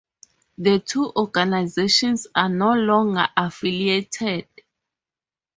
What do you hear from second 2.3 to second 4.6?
are no longer affiliated.